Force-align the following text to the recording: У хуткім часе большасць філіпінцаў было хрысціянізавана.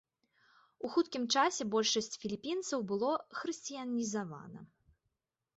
У 0.87 0.89
хуткім 0.93 1.23
часе 1.41 1.67
большасць 1.75 2.17
філіпінцаў 2.23 2.79
было 2.93 3.11
хрысціянізавана. 3.41 4.69